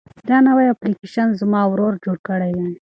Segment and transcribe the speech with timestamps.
[0.29, 2.71] دا نوی اپلیکیشن زما ورور جوړ کړی دی.